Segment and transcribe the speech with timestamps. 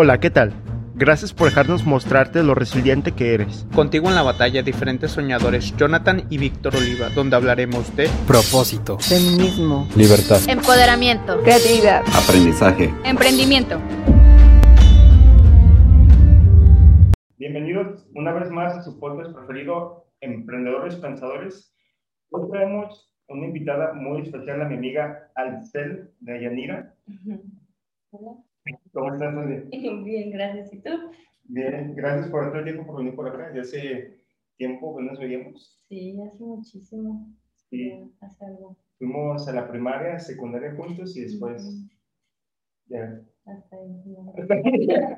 [0.00, 0.52] Hola, ¿qué tal?
[0.94, 3.66] Gracias por dejarnos mostrarte lo resiliente que eres.
[3.74, 9.88] Contigo en la batalla, diferentes soñadores, Jonathan y Víctor Oliva, donde hablaremos de propósito, feminismo,
[9.96, 13.80] libertad, empoderamiento, creatividad, aprendizaje, emprendimiento.
[17.36, 21.74] Bienvenidos una vez más a su podcast preferido, Emprendedores Pensadores.
[22.30, 26.94] Hoy traemos una invitada muy especial a mi amiga Alcel de Yanira.
[28.12, 28.47] Hola.
[28.92, 29.34] ¿Cómo estás,
[30.04, 30.72] Bien, gracias.
[30.72, 30.90] ¿Y tú?
[31.44, 33.52] Bien, gracias por el tiempo por venir por acá.
[33.54, 34.20] Ya hace
[34.56, 35.84] tiempo que nos veíamos.
[35.88, 37.32] Sí, hace muchísimo.
[37.70, 38.12] Sí.
[38.20, 38.76] Hace algo.
[38.98, 41.88] Fuimos a la primaria, secundaria juntos y después.
[42.86, 43.22] Ya.
[43.46, 44.02] Hasta ahí.
[44.86, 45.16] Ya.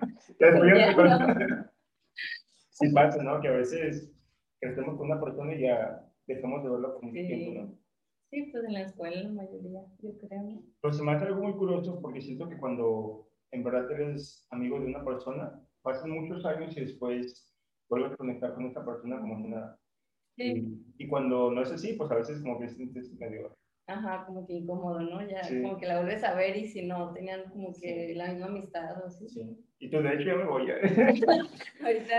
[2.71, 3.41] sí pasa, ¿no?
[3.41, 4.13] Que a veces
[4.61, 7.27] crecemos con una persona y ya dejamos de verlo como sí.
[7.27, 7.79] tiempo, ¿no?
[8.31, 10.63] Sí, pues en la escuela la mayoría, yo creo.
[10.81, 14.79] Pero se me hace algo muy curioso porque siento que cuando en verdad eres amigo
[14.79, 17.53] de una persona, pasan muchos años y después
[17.89, 19.79] vuelves a conectar con esa persona como si nada.
[20.37, 20.83] Sí.
[20.97, 23.57] Y, y, cuando no es así, pues a veces como que sientes medio...
[23.87, 25.29] Ajá, como que incómodo, ¿no?
[25.29, 25.61] Ya sí.
[25.61, 28.15] como que la vuelves a ver y si no, tenían como que sí.
[28.15, 29.29] la misma amistad o así.
[29.29, 29.67] Sí.
[29.81, 30.71] Y tú de hecho ya me voy.
[31.85, 32.15] Ahorita...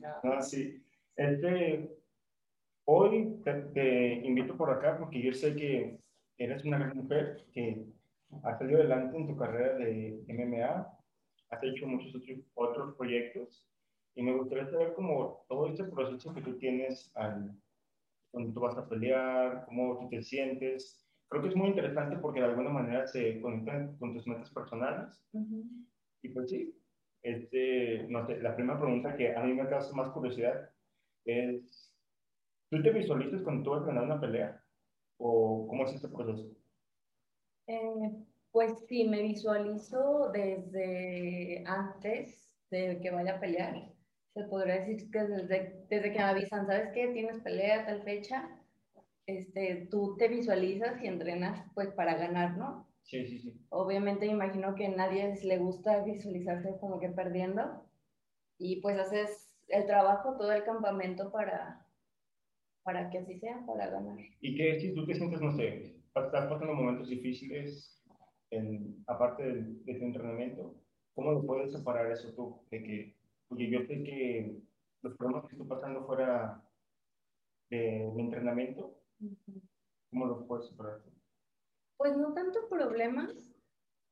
[0.00, 0.34] No.
[0.34, 0.82] no, sí.
[1.14, 1.96] Este,
[2.86, 6.00] hoy te, te invito por acá porque yo sé que
[6.38, 7.86] eres una gran mujer que
[8.42, 10.98] has salido adelante en tu carrera de MMA,
[11.50, 12.14] has hecho muchos
[12.54, 13.66] otros, proyectos
[14.14, 17.54] y me gustaría saber como todo este proceso que tú tienes al,
[18.30, 21.06] cuando tú vas a pelear, cómo tú te sientes.
[21.28, 25.24] Creo que es muy interesante porque de alguna manera se conectan con tus metas personales.
[25.32, 25.86] Uh -huh.
[26.22, 26.74] Y pues sí,
[27.22, 30.70] este, no sé, la primera pregunta que a mí me causa más curiosidad
[31.24, 31.94] es,
[32.70, 34.62] ¿tú te visualizas cuando tú vas a ganar una pelea?
[35.18, 36.59] ¿O cómo es este proceso?
[37.70, 38.10] Eh,
[38.50, 43.92] pues sí, me visualizo desde antes de que vaya a pelear.
[44.34, 47.08] Se podría decir que desde, desde que me avisan, ¿sabes qué?
[47.12, 48.60] Tienes pelea a tal fecha.
[49.26, 52.88] Este, tú te visualizas y entrenas pues para ganar, ¿no?
[53.04, 53.66] Sí, sí, sí.
[53.68, 57.84] Obviamente me imagino que a nadie le gusta visualizarse como que perdiendo.
[58.58, 61.86] Y pues haces el trabajo, todo el campamento para,
[62.82, 64.18] para que así sea, para ganar.
[64.40, 68.02] ¿Y qué si tú te sientes, no sé, estás pasando momentos difíciles,
[68.50, 70.74] en, aparte de, de, tu entrenamiento,
[71.14, 72.60] ¿cómo lo puedes separar eso tú?
[72.70, 73.16] De que,
[73.48, 74.60] oye, yo sé que
[75.02, 76.62] los problemas que estoy pasando fuera
[77.70, 78.96] de mi entrenamiento.
[80.10, 81.10] ¿cómo los puedes separar tú?
[81.96, 83.32] Pues no tanto problemas,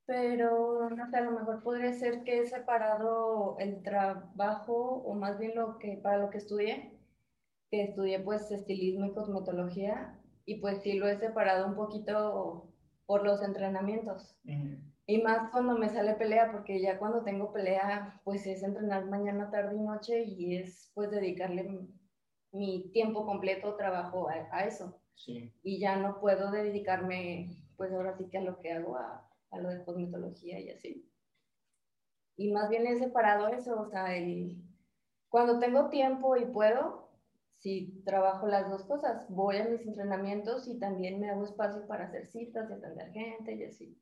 [0.06, 5.38] pero no sé, a lo mejor podría ser que he separado el trabajo, o más
[5.38, 6.98] bien lo que, para lo que estudié,
[7.70, 12.72] que estudié pues estilismo y cosmetología, y pues sí lo he separado un poquito
[13.04, 14.34] por los entrenamientos.
[14.44, 14.92] Uh -huh.
[15.06, 19.50] Y más cuando me sale pelea, porque ya cuando tengo pelea, pues es entrenar mañana,
[19.50, 21.86] tarde y noche y es pues dedicarle
[22.52, 24.98] mi tiempo completo trabajo a, a eso.
[25.14, 25.52] Sí.
[25.62, 29.58] Y ya no puedo dedicarme, pues ahora sí que a lo que hago, a, a
[29.58, 31.10] lo de cosmetología y así.
[32.36, 34.62] Y más bien he separado eso, o sea, el,
[35.28, 37.07] cuando tengo tiempo y puedo,
[37.58, 39.26] sí trabajo las dos cosas.
[39.28, 43.54] Voy a mis entrenamientos y también me hago espacio para hacer citas y atender gente
[43.54, 43.98] y así.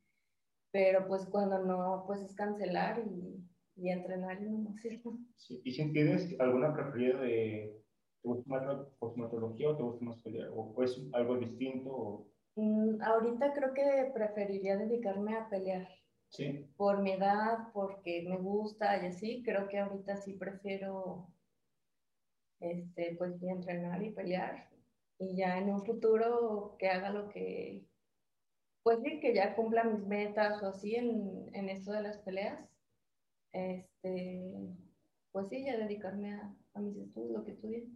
[0.73, 3.43] Pero pues cuando no, pues es cancelar y,
[3.77, 5.19] y entrenar y no más eso.
[5.37, 5.61] Sí.
[5.65, 7.83] ¿Y si tienes alguna preferida de,
[8.23, 10.51] te gusta más la cosmetología o te gusta más pelear?
[10.53, 11.91] ¿O es algo distinto?
[11.91, 12.29] O...
[12.57, 15.89] Mm, ahorita creo que preferiría dedicarme a pelear.
[16.29, 16.69] Sí.
[16.77, 21.29] Por mi edad, porque me gusta y así, creo que ahorita sí prefiero
[22.61, 24.69] este, pues entrenar y pelear.
[25.19, 27.87] Y ya en un futuro que haga lo que,
[28.83, 32.69] pues sí, que ya cumpla mis metas o así en, en esto de las peleas.
[33.53, 34.53] Este,
[35.33, 37.87] pues sí, ya dedicarme a, a mis estudios, lo que estudié.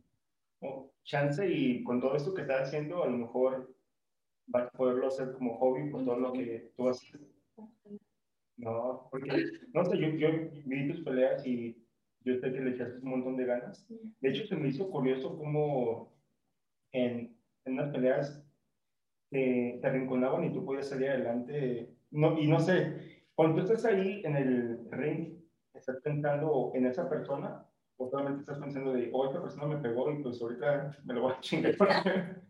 [0.63, 3.75] Oh, chance y con todo esto que estás haciendo, a lo mejor
[4.47, 7.19] vas a poderlo hacer como hobby por todo lo que tú haces.
[8.57, 10.29] No, porque, no sé, yo, yo
[10.67, 11.80] vi tus peleas y
[12.23, 13.87] yo sé que le echaste un montón de ganas.
[13.89, 16.13] De hecho, se me hizo curioso cómo
[16.93, 18.45] en, en unas peleas
[19.31, 21.95] te, te arrinconaban y tú podías salir adelante.
[22.11, 25.39] No, y no sé, cuando tú estás ahí en el ring,
[25.75, 27.67] ¿estás pensando en esa persona?
[27.97, 31.23] ¿O solamente estás pensando de, oh, esta persona me pegó y pues ahorita me lo
[31.23, 31.75] voy a chingar?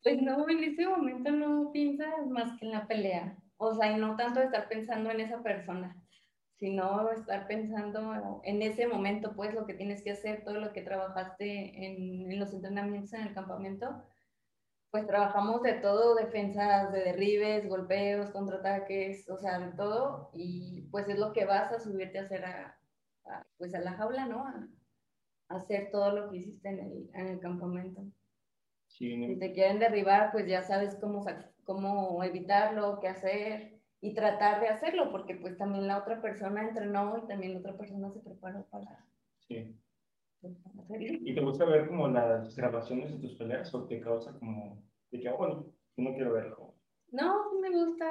[0.00, 3.36] Pues no, en ese momento no piensas más que en la pelea.
[3.56, 5.96] O sea, y no tanto estar pensando en esa persona,
[6.58, 10.82] sino estar pensando en ese momento, pues lo que tienes que hacer, todo lo que
[10.82, 14.04] trabajaste en, en los entrenamientos en el campamento,
[14.90, 21.08] pues trabajamos de todo, defensas de derribes, golpeos, contraataques, o sea, de todo, y pues
[21.08, 22.76] es lo que vas a subirte a hacer a,
[23.56, 24.44] pues a la jaula, ¿no?
[24.44, 24.68] A,
[25.50, 28.02] hacer todo lo que hiciste en el, en el campamento.
[28.86, 31.24] Si te quieren derribar, pues ya sabes cómo,
[31.64, 37.18] cómo evitarlo, qué hacer y tratar de hacerlo, porque pues también la otra persona entrenó
[37.18, 39.04] y también la otra persona se preparó para...
[39.40, 39.76] Sí.
[40.90, 44.80] ¿Y te gusta ver como las grabaciones de tus peleas o te causa como
[45.10, 45.66] de que, ah, bueno,
[45.96, 46.74] no quiero verlo?
[47.10, 48.06] No, me gusta.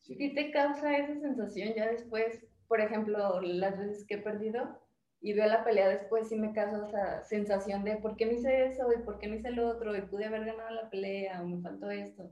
[0.00, 0.14] Sí.
[0.16, 4.80] sí te causa esa sensación ya después, por ejemplo, las veces que he perdido,
[5.20, 8.66] y veo la pelea después y me causa esa sensación de por qué me hice
[8.66, 11.46] eso y por qué me hice el otro y pude haber ganado la pelea o
[11.46, 12.30] me faltó esto.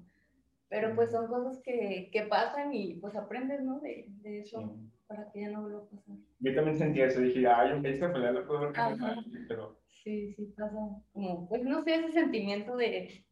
[0.68, 3.80] Pero pues son cosas que, que pasan y pues aprendes, ¿no?
[3.80, 6.16] De, de eso para que ya no vuelva a pasar.
[6.40, 9.80] Yo también sentía eso, dije, ay, yo esta pelea la puedo ganado, pero...
[10.02, 10.76] Sí, sí, pasa
[11.12, 13.24] como, pues no sé, ese sentimiento de,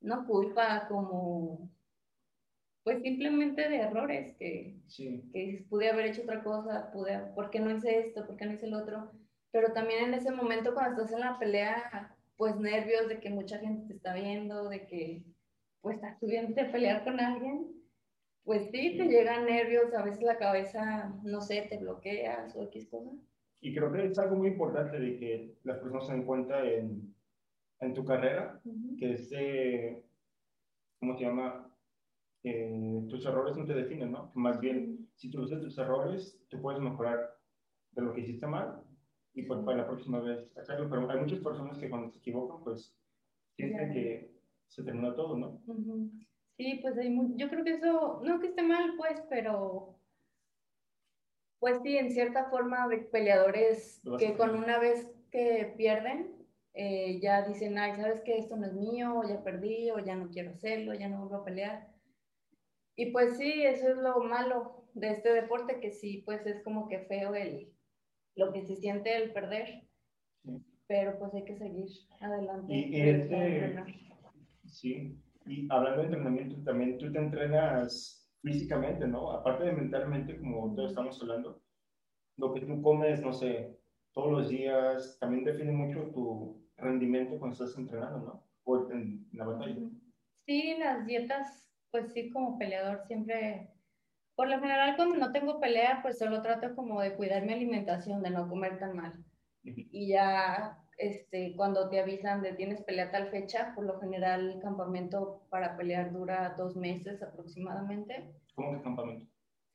[0.00, 1.70] no culpa, como
[2.82, 7.70] pues simplemente de errores, que, que pude haber hecho otra cosa, pude, ¿por qué no
[7.70, 8.26] hice esto?
[8.26, 9.12] ¿Por qué no hice el otro?
[9.52, 13.58] Pero también en ese momento cuando estás en la pelea, pues nervios de que mucha
[13.58, 15.22] gente te está viendo, de que
[15.80, 17.68] pues a pelear con alguien,
[18.44, 22.88] pues sí, te llegan nervios, a veces la cabeza, no sé, te bloqueas o X
[22.88, 23.10] cosa.
[23.60, 27.14] Y creo que es algo muy importante de que las personas se den cuenta en,
[27.80, 28.60] en tu carrera,
[28.98, 30.04] que este,
[30.98, 31.66] ¿cómo se llama?
[33.08, 34.32] tus errores no te definen, ¿no?
[34.34, 37.36] Más bien, si tú usas tus errores, tú puedes mejorar
[37.92, 38.82] de lo que hiciste mal
[39.34, 40.88] y pues para la próxima vez hacerlo.
[40.88, 42.96] Pero hay muchas personas que cuando se equivocan, pues
[43.56, 44.39] piensan que
[44.70, 45.60] se terminó todo, ¿no?
[46.56, 49.98] Sí, pues hay yo creo que eso, no que esté mal, pues, pero
[51.58, 56.34] pues sí, en cierta forma peleadores que con una vez que pierden,
[56.72, 58.38] eh, ya dicen, ay, ¿sabes qué?
[58.38, 61.44] Esto no es mío, ya perdí, o ya no quiero hacerlo, ya no vuelvo a
[61.44, 61.88] pelear.
[62.96, 66.88] Y pues sí, eso es lo malo de este deporte, que sí, pues es como
[66.88, 67.72] que feo el,
[68.36, 69.86] lo que se siente el perder.
[70.86, 71.88] Pero pues hay que seguir
[72.20, 72.72] adelante.
[72.72, 73.74] Y, este,
[74.70, 79.32] sí, y hablando de entrenamiento, también tú te entrenas físicamente, ¿no?
[79.32, 81.62] Aparte de mentalmente, como todos estamos hablando,
[82.36, 83.78] lo que tú comes, no sé,
[84.12, 88.46] todos los días, también define mucho tu rendimiento cuando estás entrenando, ¿no?
[88.64, 89.76] O en la batalla.
[90.46, 93.70] Sí, las dietas pues sí, como peleador siempre,
[94.36, 98.22] por lo general cuando no tengo pelea, pues solo trato como de cuidar mi alimentación,
[98.22, 99.24] de no comer tan mal.
[99.62, 104.60] Y ya este, cuando te avisan de tienes pelea tal fecha, por lo general el
[104.60, 108.30] campamento para pelear dura dos meses aproximadamente.
[108.54, 109.26] ¿Cómo que campamento?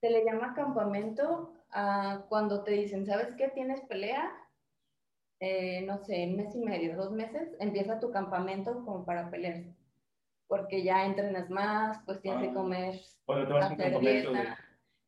[0.01, 3.49] Se le llama campamento a cuando te dicen, ¿sabes qué?
[3.49, 4.31] Tienes pelea,
[5.39, 9.63] eh, no sé, un mes y medio, dos meses, empieza tu campamento como para pelear
[10.47, 12.53] porque ya entrenas más, pues tienes que ah.
[12.53, 13.01] comer,
[13.61, 14.57] hacer dieta.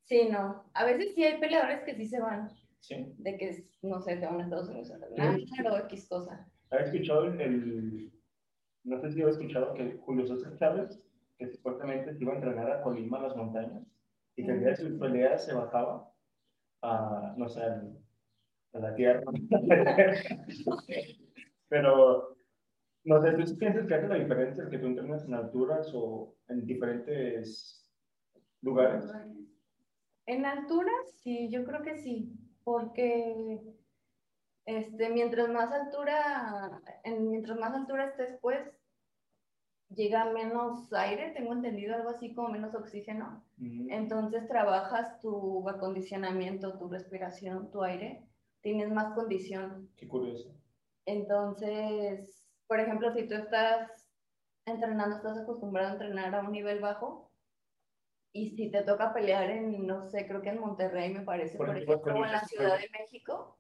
[0.04, 0.64] Sí, no.
[0.74, 2.50] A veces sí hay peleadores que sí se van.
[2.80, 3.14] Sí.
[3.18, 6.48] De que, no sé, se van a Estados Unidos a entrenar o X cosa.
[6.70, 8.12] ¿Has escuchado el,
[8.88, 11.04] no sé si has escuchado que Julio César Chávez,
[11.38, 13.86] que supuestamente se iba a entrenar a Colima, a las montañas,
[14.36, 16.10] y que el día de su pelea se bajaba
[16.82, 19.24] a, no sé, a la tierra.
[21.70, 22.38] Pero
[23.04, 26.66] no sé, ¿tú piensas que hace la diferencia que tú entrenas en alturas o en
[26.66, 27.92] diferentes
[28.62, 29.04] lugares?
[30.28, 32.32] En alturas, sí, yo creo que sí,
[32.68, 33.62] porque
[34.66, 38.60] este, mientras más altura, en, mientras más altura estés, pues
[39.88, 43.42] llega menos aire, tengo entendido algo así como menos oxígeno.
[43.58, 48.28] Entonces trabajas tu acondicionamiento, tu respiración, tu aire,
[48.60, 49.90] tienes más condición.
[49.96, 50.54] Qué curioso.
[51.06, 53.90] Entonces, por ejemplo, si tú estás
[54.66, 57.27] entrenando, estás acostumbrado a entrenar a un nivel bajo,
[58.38, 61.70] y si te toca pelear en, no sé, creo que en Monterrey me parece, por,
[61.70, 63.58] ejemplo, o en la Ciudad de México,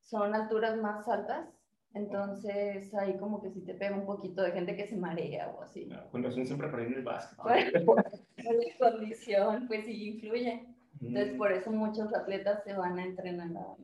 [0.00, 1.46] son alturas más altas,
[1.92, 5.62] entonces ahí como que si te pega un poquito de gente que se marea o
[5.62, 5.84] así.
[5.84, 7.38] No, con razón siempre en el básquet.
[7.38, 10.66] la condición, pues sí influye.
[11.00, 13.76] Entonces por eso muchos atletas se van a entrenar a,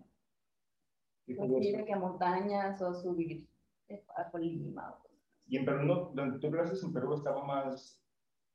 [1.26, 3.46] pues, que a montañas o subir
[4.06, 4.98] para Colima.
[5.46, 8.02] ¿Y en Perú, no, donde tú clases en Perú, estaba más,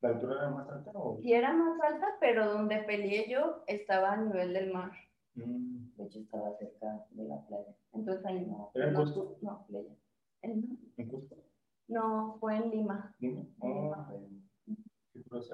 [0.02, 0.92] la altura era más alta?
[0.94, 1.18] O?
[1.22, 4.92] Sí, era más alta, pero donde peleé yo estaba a nivel del mar.
[5.36, 5.96] Mm.
[5.96, 7.76] De hecho, estaba cerca de la playa.
[7.94, 8.72] Entonces ahí no.
[8.74, 9.38] ¿Era en Cusco?
[9.42, 9.96] No, playa.
[10.42, 11.36] ¿En, ¿En Cusco?
[11.88, 13.16] No, fue en Lima.
[13.20, 13.46] ¿Lima?
[13.60, 13.96] Oh.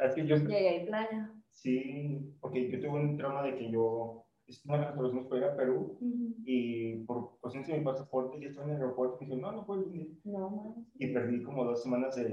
[0.03, 0.35] Es que yo...
[0.43, 1.33] Playa.
[1.51, 5.55] Sí, porque yo tuve un trauma de que yo es una resolución para ir a
[5.55, 5.97] Perú
[6.45, 9.65] y por cuestiones de mi pasaporte ya estaba en el aeropuerto y dije, no, no
[9.65, 10.19] puedo venir.
[10.23, 12.23] No, Y perdí como dos semanas de,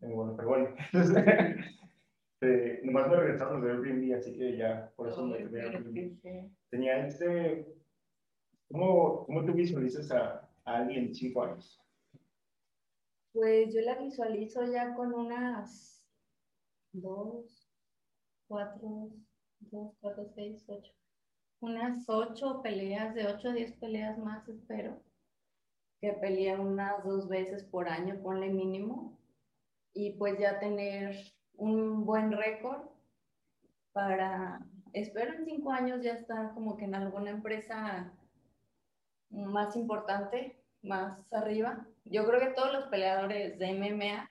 [0.00, 0.74] de mi vuelo, pero bueno.
[2.40, 6.50] eh, nomás me regresaron de Airbnb, así que ya, por eso me quedé Airbnb.
[6.70, 7.66] Tenía este,
[8.68, 11.80] ¿cómo, cómo tú visualizas a, a alguien en cinco años?
[13.32, 16.04] Pues yo la visualizo ya con unas
[16.92, 17.70] dos,
[18.48, 19.10] cuatro,
[19.60, 20.92] dos, cuatro, seis, ocho.
[21.60, 25.02] Unas ocho peleas, de ocho a diez peleas más, espero.
[26.00, 29.18] Que pelee unas dos veces por año, ponle mínimo.
[29.92, 31.14] Y pues ya tener
[31.56, 32.88] un buen récord
[33.92, 34.64] para,
[34.94, 38.10] espero en cinco años ya estar como que en alguna empresa
[39.28, 41.86] más importante, más arriba.
[42.06, 44.30] Yo creo que todos los peleadores de MMA,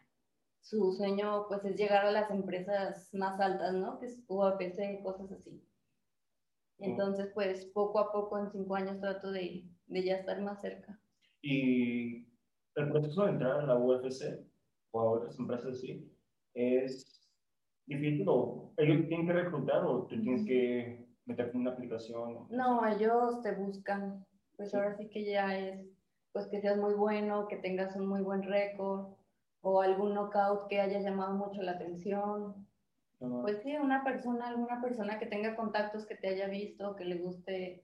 [0.62, 4.00] su sueño pues es llegar a las empresas más altas, ¿no?
[4.00, 5.69] Que es UFC, cosas así.
[6.80, 11.00] Entonces, pues poco a poco, en cinco años, trato de, de ya estar más cerca.
[11.42, 12.26] Y
[12.76, 14.46] el proceso de entrar a la UFC
[14.92, 16.12] o a otras empresas así
[16.54, 17.30] es
[17.86, 22.48] difícil o ellos tienen que reclutar o tú tienes que meterte en una aplicación.
[22.50, 24.26] No, ellos te buscan.
[24.56, 25.86] Pues ahora sí que ya es,
[26.34, 29.14] pues que seas muy bueno, que tengas un muy buen récord
[29.62, 32.68] o algún knockout que haya llamado mucho la atención.
[33.20, 37.06] No, Pues sí, una persona, alguna persona que tenga contactos, que te haya visto, que
[37.06, 37.84] le guste,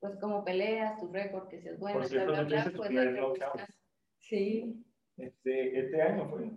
[0.00, 3.78] pues cómo peleas, tu récord, que seas bueno, bla, ¿no bla, bla, pues buscas.
[4.18, 4.84] Sí,
[5.16, 6.50] este, este año fue.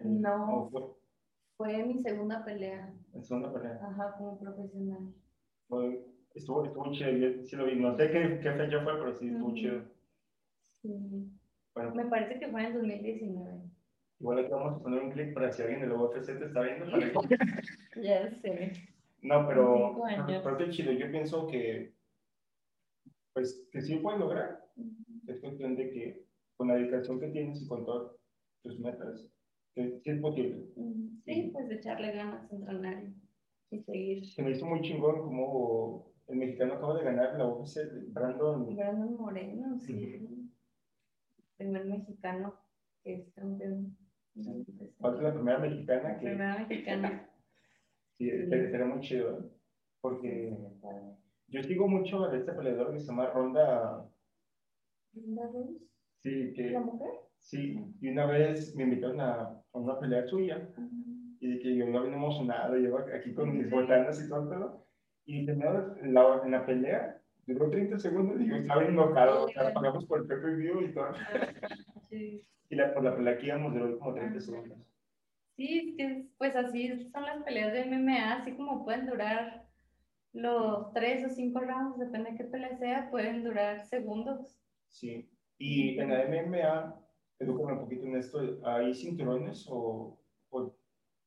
[0.00, 0.56] No.
[0.56, 0.82] ¿O fue
[1.56, 3.78] fue mi segunda pelea, en segunda pelea?
[3.82, 5.14] ajá, como profesional.
[5.68, 7.76] Fue, estuvo, estuvo chido, yo sí lo vi.
[7.76, 9.54] No sé qué, qué fecha fue, pero sí estuvo Ujú.
[9.56, 9.84] chido.
[10.66, 11.30] Sí.
[11.74, 13.60] Bueno, Me parece que fue en 2019.
[14.22, 16.62] Igual aquí vamos a poner un clic para si alguien de la UFC te está
[16.62, 16.86] viendo.
[16.90, 17.36] para que-
[18.02, 18.72] Ya sé.
[19.20, 20.00] No, pero,
[20.42, 20.92] pero, chido.
[20.92, 21.92] Yo pienso que,
[23.34, 24.64] pues, que sí puedes lograr.
[25.26, 26.24] Es cuestión de que
[26.56, 28.12] con la dedicación que tienes y con todas
[28.62, 29.28] tus metas,
[29.74, 30.66] que es posible.
[31.24, 33.02] Sí, pues echarle ganas, entrenar
[33.70, 34.26] y, y seguir.
[34.26, 38.74] Se me hizo muy chingón como el mexicano acaba de ganar la UFC, Brandon.
[38.74, 40.48] Brandon Moreno, sí.
[41.56, 42.54] Primer mexicano
[43.04, 43.96] que es campeón.
[44.98, 47.30] ¿Cuál es la primera mexicana La que primera mexicana.
[48.18, 49.38] sí, sería sería muy chido?
[49.38, 49.50] ¿eh?
[50.00, 50.56] Porque
[51.48, 54.08] yo sigo mucho a este peleador que se llama Ronda.
[55.12, 55.78] ¿Linda Rose?
[56.20, 57.10] Sí, que ¿La mujer?
[57.38, 60.68] sí, y una vez me invitaron a, una pelea suya.
[61.40, 64.86] y de que yo iba bien emocionado, iba aquí con mis botanas y todo.
[65.24, 69.48] Y terminado en la, en la pelea, duró 30 segundos y yo estaba enojado, o
[69.48, 71.08] sea, pagamos por el pay-per-view y todo.
[72.08, 72.44] Sí.
[72.68, 74.40] Y la, por la pelea que íbamos duró como 30 Ajá.
[74.40, 74.78] segundos.
[75.56, 79.66] Sí, pues así son las peleas de MMA, así como pueden durar
[80.34, 84.58] los tres o cinco rounds, depende de qué pelea sea, pueden durar segundos.
[84.88, 85.30] Sí.
[85.58, 86.94] Y en la MMA,
[87.38, 90.18] edúcame un poquito en esto, ¿hay cinturones o,
[90.50, 90.74] o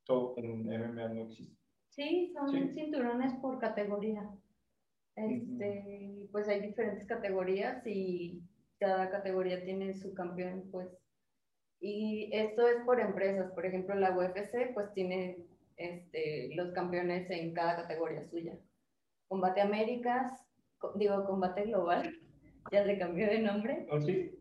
[0.03, 1.55] todo en MMA no existe?
[1.89, 2.69] Sí, son Sí.
[2.73, 4.29] cinturones por categoría.
[5.15, 8.43] Este, pues hay diferentes categorías y
[8.79, 10.89] cada categoría tiene su campeón, pues.
[11.79, 15.45] Y esto es por empresas, por ejemplo, la UFC pues tiene
[15.77, 18.57] este, los campeones en cada categoría suya.
[19.27, 20.31] Combate Américas,
[20.95, 22.11] digo Combate Global,
[22.71, 23.87] ya se cambió de nombre.
[23.89, 24.31] ¿Oh, sí?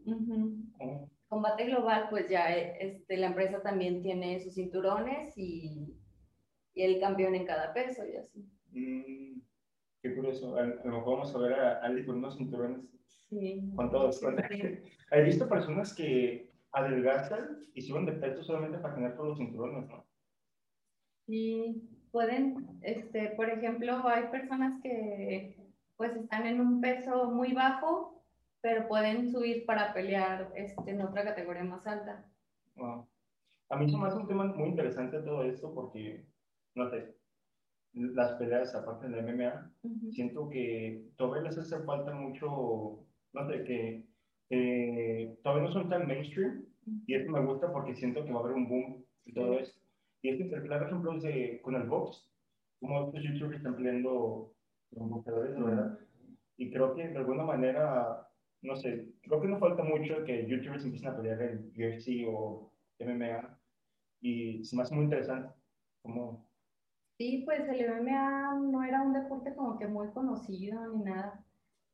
[0.78, 5.94] Oh, Combate Global, pues ya eh, este, la empresa también tiene sus cinturones y,
[6.74, 8.48] y el campeón en cada peso y así.
[8.70, 9.33] mm,
[10.04, 10.56] qué curioso.
[10.58, 12.82] A, a lo mejor vamos a ver a Ali con unos cinturones
[13.30, 13.72] Sí.
[13.74, 14.20] con todos.
[14.20, 14.26] Sí.
[15.10, 19.88] He visto personas que adelgazan y suben de peso solamente para tener todos los cinturones,
[19.88, 20.04] ¿no?
[21.26, 25.56] Y pueden, este, por ejemplo, hay personas que
[25.96, 28.22] pues están en un peso muy bajo,
[28.60, 32.24] pero pueden subir para pelear este, en otra categoría más alta.
[32.76, 33.08] Wow.
[33.70, 36.26] A mí se me hace un tema muy interesante todo esto porque,
[36.74, 37.16] no sé,
[37.94, 39.72] las peleas aparte de la MMA,
[40.10, 44.04] siento que todavía les hace falta mucho, no sé, que
[44.50, 46.64] eh, todavía no son tan mainstream
[47.06, 49.78] y esto me gusta porque siento que va a haber un boom y todo eso.
[50.22, 52.30] Y este intercalado, por ejemplo, es de- con el box,
[52.80, 54.54] como estos youtubers están peleando
[54.94, 55.98] con boxeadores, verdad.
[56.56, 58.28] Y creo que de alguna manera,
[58.62, 62.72] no sé, creo que no falta mucho que youtubers empiecen a pelear en UFC o
[62.98, 63.58] MMA
[64.20, 65.54] y se me hace muy interesante
[66.02, 66.48] como
[67.16, 71.44] Sí, pues el MMA no era un deporte como que muy conocido ni nada.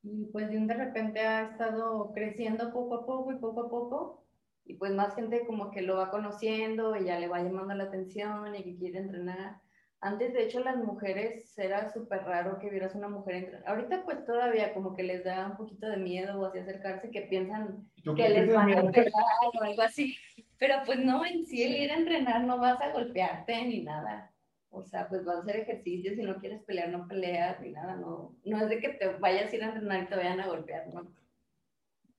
[0.03, 3.71] Y pues de un de repente ha estado creciendo poco a poco y poco a
[3.71, 4.25] poco.
[4.65, 7.85] Y pues más gente como que lo va conociendo y ya le va llamando la
[7.85, 9.61] atención y que quiere entrenar.
[10.03, 13.63] Antes, de hecho, las mujeres era súper raro que vieras una mujer entrar.
[13.67, 17.23] Ahorita, pues todavía como que les da un poquito de miedo o así acercarse, que
[17.23, 17.87] piensan
[18.17, 19.13] que les van a pegar
[19.53, 20.17] o algo así.
[20.59, 24.33] Pero pues no, en sí, el ir a entrenar no vas a golpearte ni nada.
[24.71, 27.97] O sea, pues vas a hacer ejercicio, si no quieres pelear, no peleas ni nada,
[27.97, 28.37] no.
[28.45, 30.87] No es de que te vayas a ir a entrenar y te vayan a golpear,
[30.95, 31.13] ¿no?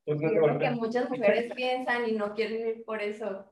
[0.05, 3.45] Pues no que muchas mujeres piensan y no quieren ir por eso.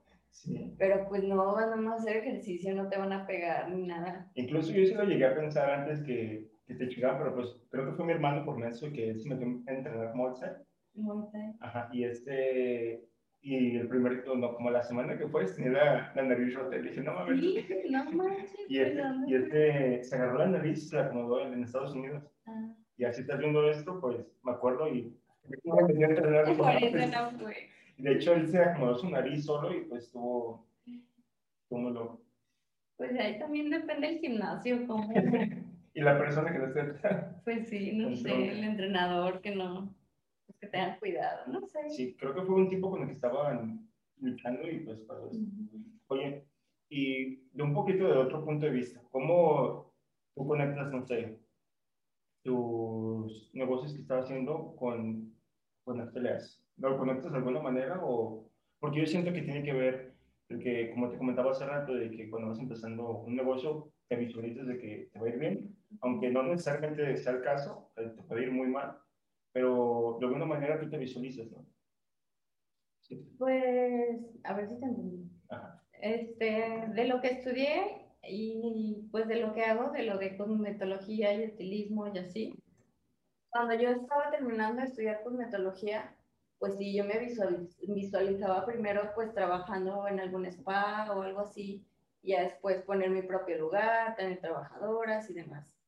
[0.77, 4.29] Pero pues no van a hacer ejercicio, no te van a pegar ni nada.
[4.35, 7.85] Incluso yo sí lo llegué a pensar antes que, que te chingaban, pero pues creo
[7.85, 10.15] que fue mi hermano por eso que él se metió a entrenar.
[10.15, 10.45] Morse.
[11.59, 13.08] Ajá, y este,
[13.41, 16.77] y el primer, no, como la semana que fue, tenía la, la nariz rota.
[16.77, 17.39] Y dije, no mames.
[17.39, 18.55] Sí, no manches.
[18.67, 22.23] y, este, y este se agarró la nariz y se la acomodó en, Estados Unidos.
[22.45, 22.73] Ah.
[22.97, 25.15] Y así estás viendo esto, pues me acuerdo y.
[25.63, 26.45] Me a entrenar
[27.99, 30.65] de hecho, él se acomodó su nariz solo y pues estuvo,
[31.67, 32.21] como lo
[32.95, 35.13] Pues ahí también depende del gimnasio, como...
[35.93, 36.83] y la persona que lo esté...
[37.43, 39.93] pues sí, no sé, el entrenador que no...
[40.59, 41.89] Que tengan cuidado, no sé.
[41.89, 45.39] Sí, creo que fue un tipo con el que estaban luchando y pues para eso.
[46.07, 46.45] Oye,
[46.89, 49.93] y de un poquito de otro punto de vista, ¿cómo
[50.35, 51.39] tú conectas, no sé,
[52.43, 55.33] tus negocios que estás haciendo con,
[55.83, 56.61] con las peleas?
[56.77, 57.99] ¿Lo conectas de alguna manera?
[58.03, 58.49] o
[58.79, 60.13] Porque yo siento que tiene que ver,
[60.49, 64.15] el que, como te comentaba hace rato, de que cuando vas empezando un negocio, te
[64.15, 68.09] visualizas de que te va a ir bien, aunque no necesariamente sea el caso, te
[68.23, 68.97] puede ir muy mal,
[69.51, 71.65] pero de alguna manera tú te visualizas, ¿no?
[73.37, 75.29] Pues, a ver si te entendí.
[75.93, 81.33] Este, de lo que estudié y pues de lo que hago, de lo de cosmetología
[81.33, 82.63] y estilismo y así.
[83.49, 86.15] Cuando yo estaba terminando de estudiar cosmetología,
[86.59, 87.19] pues sí, yo me
[87.95, 91.85] visualizaba primero pues trabajando en algún spa o algo así,
[92.21, 95.78] y ya después poner mi propio lugar, tener trabajadoras y demás.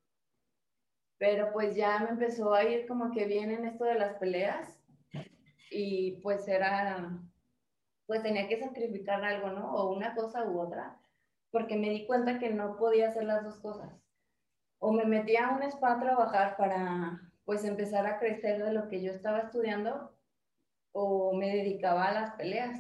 [1.22, 4.82] Pero pues ya me empezó a ir como que bien en esto de las peleas
[5.70, 7.22] y pues era,
[8.08, 9.72] pues tenía que sacrificar algo, ¿no?
[9.72, 11.00] O una cosa u otra,
[11.52, 14.02] porque me di cuenta que no podía hacer las dos cosas.
[14.80, 18.90] O me metía a un spa a trabajar para pues empezar a crecer de lo
[18.90, 20.18] que yo estaba estudiando
[20.92, 22.80] o me dedicaba a las peleas,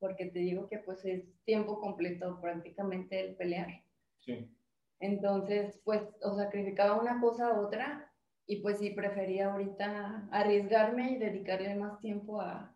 [0.00, 3.84] porque te digo que pues es tiempo completo prácticamente el pelear.
[4.18, 4.52] Sí.
[5.02, 8.08] Entonces, pues, o sacrificaba una cosa a otra
[8.46, 12.72] y pues sí, prefería ahorita arriesgarme y dedicarle más tiempo a,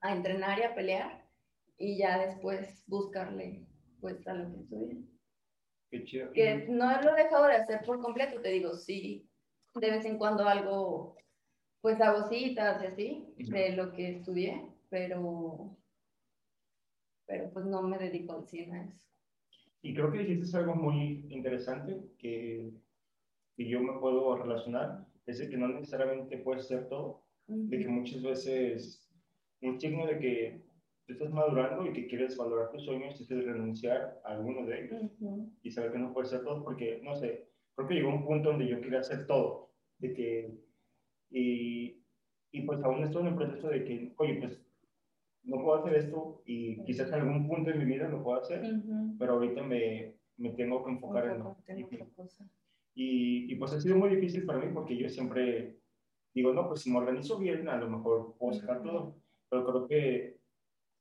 [0.00, 1.28] a entrenar y a pelear
[1.76, 3.66] y ya después buscarle
[4.00, 5.04] pues a lo que estudié.
[5.90, 6.32] Qué chido.
[6.32, 9.28] Que no lo he dejado de hacer por completo, te digo, sí,
[9.74, 11.16] de vez en cuando algo
[11.80, 15.76] pues hago citas y así, de lo que estudié, pero,
[17.26, 19.13] pero pues no me dedico al cine a eso.
[19.84, 22.72] Y creo que dijiste algo muy interesante que,
[23.54, 27.88] que yo me puedo relacionar, es de que no necesariamente puedes ser todo, de que
[27.88, 29.06] muchas veces
[29.60, 30.62] un signo de que
[31.06, 35.02] tú estás madurando y que quieres valorar tus sueños es renunciar a alguno de ellos
[35.62, 38.52] y saber que no puedes ser todo, porque, no sé, creo que llegó un punto
[38.52, 40.64] donde yo quería hacer todo, de que
[41.28, 42.02] y,
[42.52, 44.63] y pues aún estoy en el proceso de que, oye, pues
[45.44, 48.62] no puedo hacer esto y quizás en algún punto de mi vida lo puedo hacer,
[49.18, 52.48] pero ahorita me, me, tengo que enfocar en otra cosa.
[52.94, 55.76] Y, y, pues ha sido muy difícil para mí porque yo siempre
[56.32, 59.16] digo, no, pues si me organizo bien, a lo mejor puedo sacar todo,
[59.48, 60.36] pero creo que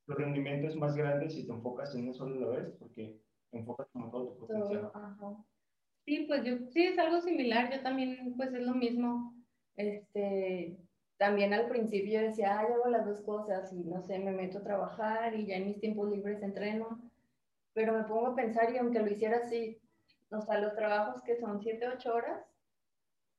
[0.08, 3.20] los rendimientos más grandes si te enfocas en eso a la vez, porque
[3.52, 4.92] enfocas como todo tu potencial.
[6.06, 9.34] Sí, pues yo, sí, es algo similar, yo también, pues es lo mismo
[9.76, 10.78] este,
[11.18, 14.60] también al principio decía, ah, yo hago las dos cosas y no sé, me meto
[14.60, 17.00] a trabajar y ya en mis tiempos libres entreno,
[17.74, 19.80] pero me pongo a pensar y aunque lo hiciera así,
[20.32, 22.46] o sea, los trabajos que son 7, 8 horas,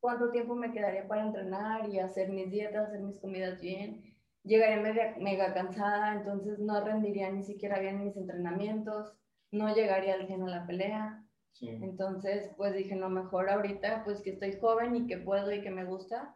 [0.01, 4.15] ¿cuánto tiempo me quedaría para entrenar y hacer mis dietas, hacer mis comidas bien?
[4.45, 9.15] Llegaría mega, mega cansada, entonces no rendiría ni siquiera bien mis entrenamientos,
[9.51, 11.25] no llegaría al a la pelea.
[11.61, 15.71] Entonces, pues dije, no, mejor ahorita, pues que estoy joven y que puedo y que
[15.71, 16.35] me gusta,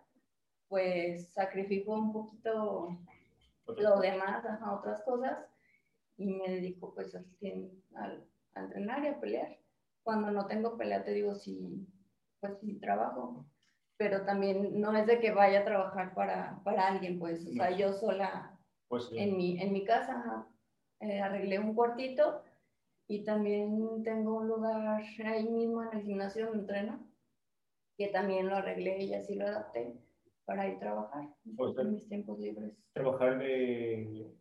[0.69, 2.99] pues sacrifico un poquito
[3.77, 5.39] lo demás, a otras cosas,
[6.17, 9.59] y me dedico pues al, a entrenar y a pelear.
[10.03, 11.87] Cuando no tengo pelea, te digo, sí,
[12.41, 13.47] pues sí trabajo,
[13.97, 17.71] pero también no es de que vaya a trabajar para, para alguien, pues, o sea,
[17.77, 20.47] yo sola pues en, mi, en mi casa
[21.01, 22.43] eh, arreglé un cuartito
[23.07, 27.07] y también tengo un lugar ahí mismo en el gimnasio donde entreno,
[27.99, 29.99] que también lo arreglé y así lo adapté
[30.49, 32.73] para ir a trabajar en mis tiempos libres.
[32.95, 34.33] ¿Trabajar de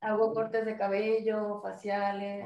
[0.00, 2.44] Hago cortes de cabello, faciales,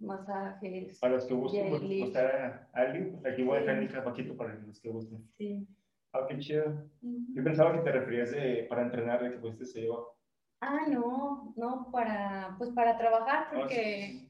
[0.00, 0.98] masajes.
[0.98, 4.36] Para los que gusten pues, buscar a alguien, pues aquí voy a dejar el poquito
[4.36, 5.24] para los que gusten.
[5.38, 5.68] Sí.
[6.12, 6.90] Ah, qué chido.
[7.00, 10.16] Yo pensaba que te referías de, para entrenar, de que fuiste se llevó.
[10.60, 14.28] Ah, no, no, para, pues para trabajar, ah, porque,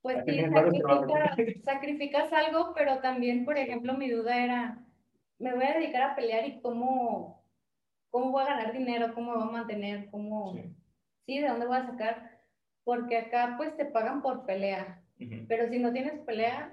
[0.00, 4.85] pues sí, sacrificas algo, pero también, por ejemplo, mi duda era,
[5.38, 7.44] me voy a dedicar a pelear y cómo,
[8.10, 10.54] cómo voy a ganar dinero, cómo me voy a mantener, cómo,
[11.26, 11.40] sí.
[11.40, 12.40] de dónde voy a sacar,
[12.84, 15.02] porque acá pues te pagan por pelea,
[15.48, 16.72] pero si no tienes pelea,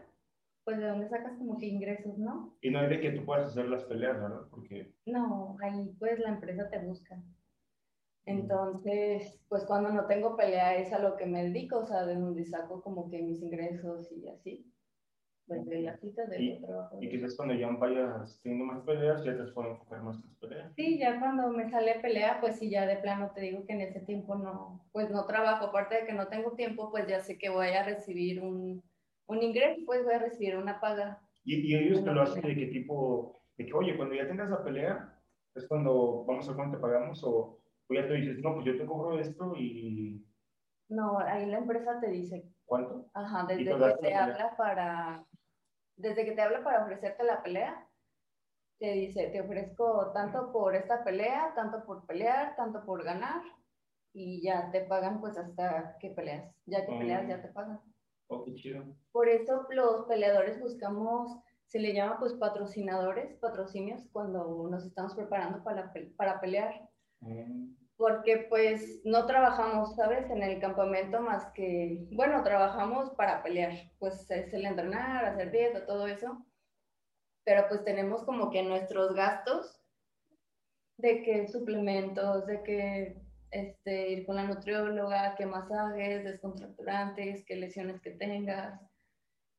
[0.63, 2.55] pues de dónde sacas como que ingresos, ¿no?
[2.61, 4.47] Y no hay de que tú puedas hacer las peleas, ¿verdad?
[4.49, 4.93] Porque...
[5.05, 7.21] No, ahí pues la empresa te busca.
[8.25, 12.15] Entonces, pues cuando no tengo pelea es a lo que me dedico, o sea, de
[12.15, 14.72] donde saco como que mis ingresos y así.
[15.45, 16.97] Pues de las citas de trabajo.
[17.01, 20.37] Y quizás cuando ya vayas teniendo más peleas, ya te puedo enfocar más en las
[20.37, 20.73] peleas.
[20.75, 23.81] Sí, ya cuando me sale pelea, pues sí, ya de plano te digo que en
[23.81, 25.65] ese tiempo no, pues no trabajo.
[25.65, 28.81] Aparte de que no tengo tiempo, pues ya sé que voy a recibir un,
[29.27, 31.21] un ingreso, pues voy a recibir una paga.
[31.43, 33.41] ¿Y, y ellos te lo hacen de qué tipo?
[33.57, 35.19] De que, oye, cuando ya tengas la pelea,
[35.55, 38.77] es cuando vamos a cuánto te pagamos o o ya te dices, no, pues yo
[38.77, 40.25] te cobro esto y...
[40.89, 42.45] No, ahí la empresa te dice.
[42.65, 43.09] ¿Cuánto?
[43.13, 45.25] Ajá, desde que te habla para...
[45.95, 47.87] Desde que te habla para ofrecerte la pelea,
[48.79, 53.41] te dice, te ofrezco tanto por esta pelea, tanto por pelear, tanto por ganar,
[54.13, 56.53] y ya te pagan pues hasta que peleas.
[56.65, 57.79] Ya que peleas, ya te pagan.
[58.27, 58.83] Oh, qué chido.
[59.11, 65.63] Por eso los peleadores buscamos, se le llama pues patrocinadores, patrocinios, cuando nos estamos preparando
[65.63, 66.89] para, para pelear.
[67.95, 70.29] Porque pues no trabajamos, ¿sabes?
[70.29, 75.85] En el campamento más que, bueno, trabajamos para pelear, pues es el entrenar, hacer dieta,
[75.85, 76.45] todo eso.
[77.45, 79.79] Pero pues tenemos como que nuestros gastos
[80.97, 88.01] de que suplementos, de que este, ir con la nutrióloga, que masajes, descontracturantes, que lesiones
[88.01, 88.81] que tengas,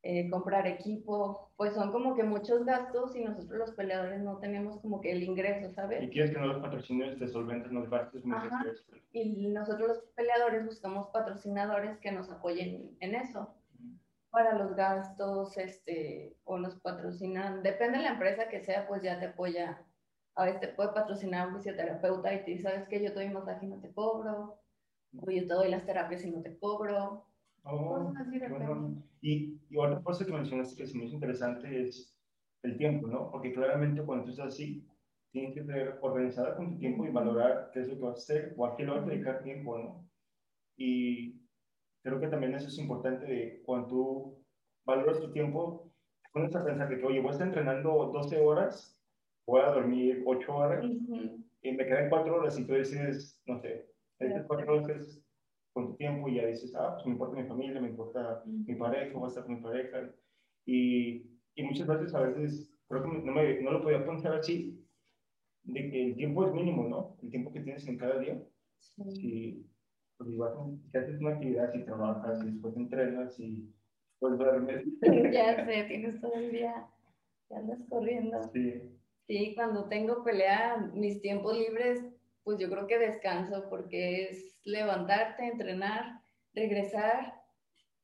[0.06, 4.78] eh, comprar equipo, pues son como que muchos gastos y nosotros los peleadores no tenemos
[4.82, 6.02] como que el ingreso, ¿sabes?
[6.02, 8.22] Y quieres que no los patrocinadores te solventen los gastos
[9.12, 13.54] Y nosotros los peleadores buscamos patrocinadores que nos apoyen en eso.
[14.28, 19.18] Para los gastos, este, o nos patrocinan, depende de la empresa que sea, pues ya
[19.18, 19.80] te apoya.
[20.34, 23.30] A veces te puede patrocinar un fisioterapeuta y te dice, sabes que yo te doy
[23.30, 24.60] masaje y no te cobro,
[25.16, 27.24] o yo te doy las terapias y no te cobro
[27.66, 28.12] Oh,
[29.22, 32.14] y, y, otra cosa que mencionaste que es muy interesante es
[32.62, 33.30] el tiempo, ¿no?
[33.30, 34.86] Porque claramente cuando tú estás así,
[35.32, 38.22] tienes que ser organizada con tu tiempo y valorar qué es lo que vas a
[38.22, 40.08] hacer o a qué le vas a dedicar tiempo, ¿no?
[40.76, 41.40] Y
[42.02, 44.44] creo que también eso es importante de cuando tú
[44.84, 45.90] valoras tu tiempo,
[46.32, 49.00] pones a pensar que, oye, voy a estar entrenando 12 horas,
[49.46, 53.86] voy a dormir 8 horas y me quedan 4 horas y tú dices, no sé,
[54.18, 55.23] estas 4 horas
[55.74, 58.74] con tu tiempo y ya dices, ah, pues me importa mi familia, me importa mi
[58.76, 60.10] pareja, voy a estar con mi pareja.
[60.64, 64.80] Y, y muchas veces, a veces, creo que no, me, no lo podía pensar así,
[65.64, 67.16] de que el tiempo es mínimo, ¿no?
[67.22, 68.40] El tiempo que tienes en cada día.
[68.78, 69.66] Sí.
[70.16, 73.74] pues igual, si haces una actividad, si trabajas, y después entrenas y
[74.20, 74.84] pues duermes.
[75.32, 76.86] ya sé, tienes todo el día,
[77.50, 78.42] ya andas corriendo.
[78.52, 78.94] Sí.
[79.26, 82.04] Sí, cuando tengo pelea, mis tiempos libres,
[82.44, 86.20] pues yo creo que descanso porque es levantarte, entrenar,
[86.54, 87.34] regresar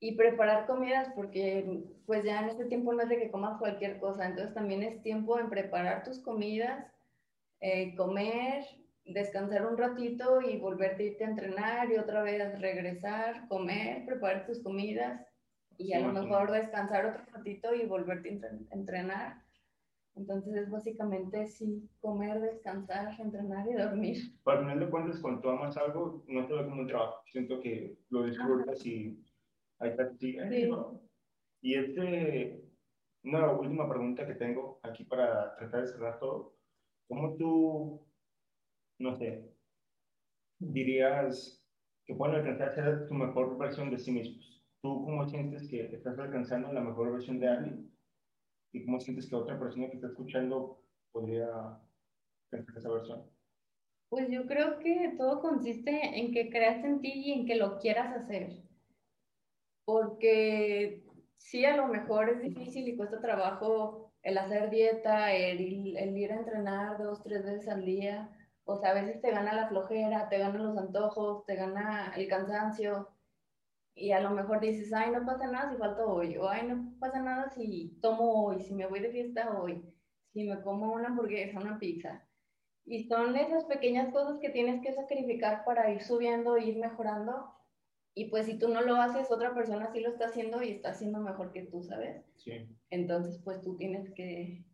[0.00, 3.98] y preparar comidas porque pues ya en este tiempo no es de que comas cualquier
[3.98, 6.86] cosa, entonces también es tiempo en preparar tus comidas,
[7.60, 8.64] eh, comer,
[9.04, 14.46] descansar un ratito y volverte a irte a entrenar y otra vez regresar, comer, preparar
[14.46, 15.20] tus comidas
[15.76, 19.42] y a lo mejor descansar otro ratito y volverte a entrenar
[20.16, 24.16] entonces es básicamente sí, comer, descansar, entrenar y dormir.
[24.42, 27.22] Para final de cuentas, cuando tú amas algo, no te lo como un trabajo.
[27.26, 29.18] Siento que lo disfrutas y
[29.78, 30.12] ahí está.
[30.18, 30.36] Sí.
[31.62, 32.64] Y este,
[33.24, 36.56] una última pregunta que tengo aquí para tratar de cerrar todo.
[37.08, 38.06] ¿Cómo tú,
[38.98, 39.52] no sé,
[40.58, 41.62] dirías
[42.06, 44.64] que pueden alcanzar a ser tu mejor versión de sí mismos?
[44.82, 47.89] ¿Tú cómo sientes que estás alcanzando la mejor versión de alguien?
[48.72, 51.80] Y cómo sientes que otra persona que está escuchando podría
[52.50, 53.22] pensar esa versión?
[54.08, 57.78] Pues yo creo que todo consiste en que creas en ti y en que lo
[57.78, 58.62] quieras hacer.
[59.84, 61.04] Porque
[61.36, 66.32] sí, a lo mejor es difícil y cuesta trabajo el hacer dieta, el, el ir
[66.32, 68.30] a entrenar dos, tres veces al día.
[68.64, 72.28] O sea, a veces te gana la flojera, te ganan los antojos, te gana el
[72.28, 73.08] cansancio
[74.00, 76.94] y a lo mejor dices, ay, no pasa nada si falto hoy, o ay, no
[76.98, 79.82] pasa nada si tomo hoy, si me voy de fiesta hoy,
[80.32, 82.26] si me como una hamburguesa, una pizza.
[82.84, 87.54] Y son esas pequeñas cosas que tienes que sacrificar para ir subiendo, ir mejorando.
[88.14, 90.90] Y pues si tú no lo haces, otra persona sí lo está haciendo y está
[90.90, 92.24] haciendo mejor que tú, ¿sabes?
[92.38, 92.66] Sí.
[92.90, 94.64] Entonces, pues tú tienes que,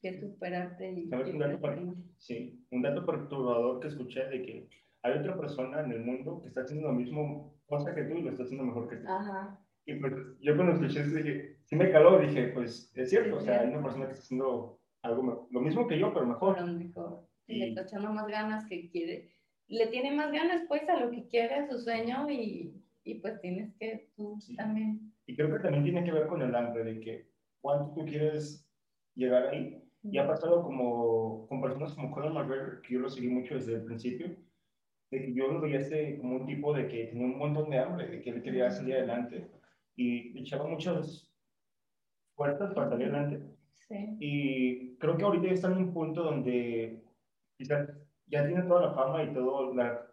[0.00, 1.08] que superarte y...
[1.08, 1.80] ¿Sabes un dato, per-
[2.18, 4.68] sí, un dato perturbador que escuché de que
[5.02, 8.30] hay otra persona en el mundo que está haciendo la misma cosa que tú lo
[8.30, 9.08] está haciendo mejor que tú.
[9.08, 9.60] Ajá.
[9.86, 13.40] Y pues yo cuando escuché eso dije, sí me caló, dije, pues es cierto, o
[13.40, 16.56] sea, hay una persona que está haciendo algo, lo mismo que yo, pero mejor.
[16.56, 17.26] Por lo mejor.
[17.46, 19.30] Y- Le está echando más ganas que quiere.
[19.68, 23.40] Le tiene más ganas pues a lo que quiere, a su sueño y, y pues
[23.40, 24.56] tienes que tú Sí.
[24.56, 25.12] también.
[25.26, 28.66] Y creo que también tiene que ver con el hambre, de que cuánto tú quieres
[29.14, 29.80] llegar ahí.
[30.02, 33.74] Y ha pasado como con personas como Conor McGregor, que yo lo seguí mucho desde
[33.76, 34.36] el principio,
[35.14, 37.78] de que yo lo veía este, como un tipo de que tenía un montón de
[37.78, 39.48] hambre, de que él quería salir adelante
[39.96, 41.32] y echaba muchas
[42.34, 43.40] fuerzas para salir adelante.
[43.74, 44.16] Sí.
[44.18, 47.04] Y creo que ahorita está en un punto donde
[47.56, 47.88] quizás
[48.26, 50.04] ya tiene toda la fama y todo, la,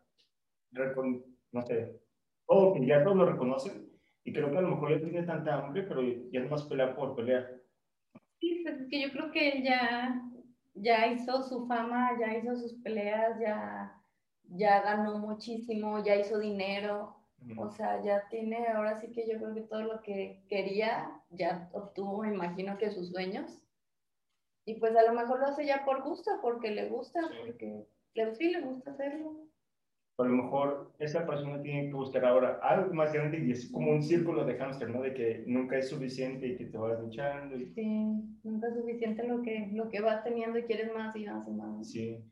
[1.52, 2.00] no sé,
[2.48, 3.90] todo, que ya todos lo reconocen.
[4.24, 6.96] Y creo que a lo mejor ya tiene tanta hambre, pero ya no más pelear
[6.96, 7.60] por pelear.
[8.40, 10.22] Sí, pues es que yo creo que él ya,
[10.76, 14.01] ya hizo su fama, ya hizo sus peleas, ya,
[14.58, 17.16] ya ganó muchísimo, ya hizo dinero.
[17.58, 21.70] O sea, ya tiene, ahora sí que yo creo que todo lo que quería, ya
[21.74, 23.64] obtuvo, me imagino que sus sueños.
[24.66, 27.36] Y pues a lo mejor lo hace ya por gusto, porque le gusta, Sí.
[27.44, 29.48] porque le, sí le gusta hacerlo.
[30.20, 33.90] a lo mejor esa persona tiene que buscar ahora algo más grande y es como
[33.92, 35.02] un círculo de hámster, ¿no?
[35.02, 37.56] De que nunca es suficiente y que te vas luchando.
[37.58, 37.84] Y, Sí,
[38.44, 41.52] nunca es suficiente lo que, lo que vas teniendo y quieres más y más y
[41.54, 41.88] más.
[41.90, 42.24] sí,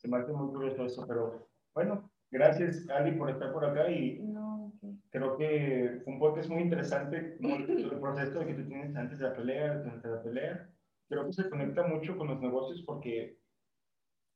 [0.00, 4.18] se me hace muy curioso eso, pero bueno, gracias Ali por estar por acá y
[4.20, 4.94] No, ok.
[5.10, 9.28] creo que fue un podcast muy interesante, como el, proceso que tú tienes antes de
[9.28, 10.70] la pelea, durante la pelea.
[11.08, 13.38] Creo que se conecta mucho con los negocios porque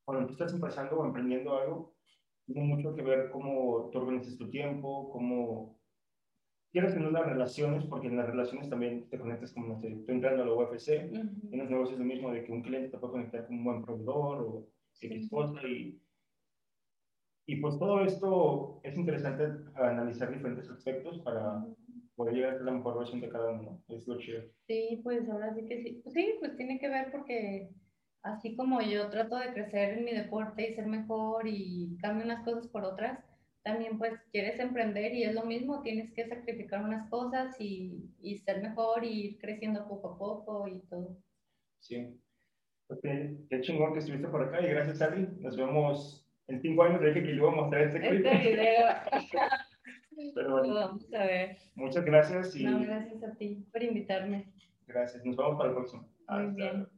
[0.04, 1.94] cuando tú estás empezando o emprendiendo algo,
[2.44, 5.78] tiene mucho que ver cómo tú organizas tu tiempo, cómo
[6.72, 10.12] quieres tener las relaciones, porque en las relaciones también te conectas como, no sé, tú
[10.12, 11.56] entrando a la UFC, en Ujú.
[11.56, 14.42] los negocios lo mismo, de que un cliente te puede conectar con un buen proveedor
[14.42, 15.30] o X
[15.64, 16.00] y,
[17.46, 21.64] y pues todo esto es interesante analizar diferentes aspectos para
[22.16, 24.44] poder llegar a la mejor versión de cada uno, es lo chido.
[24.66, 26.02] Sí, pues ahora sí que sí.
[26.06, 27.70] Sí, pues tiene que ver porque
[28.22, 32.44] así como yo trato de crecer en mi deporte y ser mejor y cambio unas
[32.44, 33.22] cosas por otras,
[33.62, 38.38] también pues quieres emprender y es lo mismo, tienes que sacrificar unas cosas y, y
[38.38, 41.18] ser mejor y ir creciendo poco a poco y todo.
[41.78, 42.23] Sí.
[43.02, 45.28] Pues qué, chingón que estuviste por acá y gracias, Ali.
[45.40, 47.00] Nos vemos en cinco años.
[47.00, 48.24] Le dije que le iba a mostrar este clip.
[48.26, 48.86] Este video
[50.34, 51.56] Pero bueno, vamos a ver.
[51.74, 54.52] muchas gracias y No, gracias a ti por invitarme.
[54.86, 55.24] gracias.
[55.24, 56.02] Nos vemos para el próximo.
[56.02, 56.93] Muy Hasta bien.